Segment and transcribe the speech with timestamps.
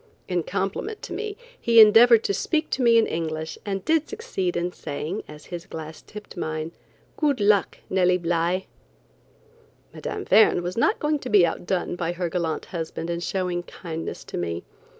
[0.27, 4.57] In compliment to me, he endeavored to speak to me in English, and did succeed
[4.57, 6.71] in saying, as his glass tipped mine:
[7.17, 8.65] "Good luck, Nellie Bly."
[9.93, 10.23] Mme.
[10.23, 14.39] Verne was not going to be outdone by her gallant husband in showing kindness to
[14.39, 14.63] me.